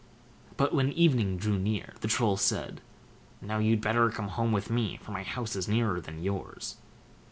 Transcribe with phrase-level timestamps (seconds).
[0.57, 2.81] But when even drew near, the Troll said:
[3.39, 6.77] "Now you'd better come home with me, for my house is nearer than yours."